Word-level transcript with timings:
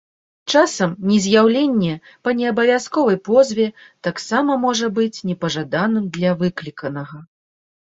Часам 0.51 0.93
нез'яўленне 1.09 1.93
па 2.27 2.33
неабавязковай 2.39 3.19
позве 3.29 3.67
таксама 4.09 4.57
можа 4.65 4.91
быць 4.97 5.23
непажаданым 5.31 6.11
для 6.19 6.35
выкліканага. 6.43 7.17